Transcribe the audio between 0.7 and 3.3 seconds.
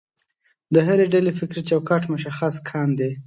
د هرې ډلې فکري چوکاټ مشخص کاندي.